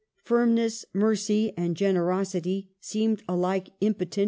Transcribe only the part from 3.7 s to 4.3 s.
impotent to "^E.